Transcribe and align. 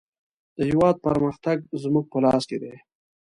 د 0.57 0.59
هېواد 0.69 0.95
پرمختګ 1.05 1.57
زموږ 1.83 2.05
په 2.11 2.17
لاس 2.23 2.43
کې 2.49 2.57
دی. 2.63 2.75